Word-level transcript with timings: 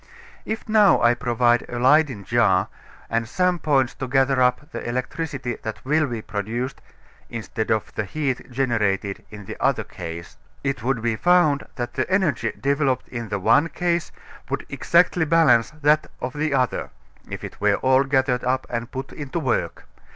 If 0.45 0.67
now 0.67 0.99
I 0.99 1.13
provide 1.13 1.63
a 1.69 1.77
Leyden 1.77 2.23
jar 2.25 2.69
and 3.07 3.29
some 3.29 3.59
points 3.59 3.93
to 3.93 4.07
gather 4.07 4.41
up 4.41 4.71
the 4.71 4.83
electricity 4.83 5.57
that 5.61 5.85
will 5.85 6.07
be 6.07 6.23
produced 6.23 6.81
(instead 7.29 7.69
of 7.69 7.93
the 7.93 8.05
heat 8.05 8.49
generated 8.51 9.23
in 9.29 9.45
the 9.45 9.55
other 9.59 9.83
case), 9.83 10.37
it 10.63 10.81
would 10.81 11.03
be 11.03 11.15
found 11.15 11.67
that 11.75 11.93
the 11.93 12.09
energy 12.09 12.51
developed 12.59 13.09
in 13.09 13.29
the 13.29 13.37
one 13.37 13.69
case 13.69 14.11
would 14.49 14.65
exactly 14.69 15.23
balance 15.23 15.69
that 15.69 16.09
of 16.19 16.33
the 16.33 16.51
other, 16.51 16.89
if 17.29 17.43
it 17.43 17.61
were 17.61 17.75
all 17.75 18.03
gathered 18.03 18.43
up 18.43 18.65
and 18.71 18.89
put 18.89 19.13
into 19.13 19.37
work. 19.39 19.85